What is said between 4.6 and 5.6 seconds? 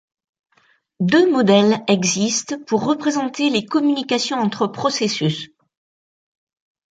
processus.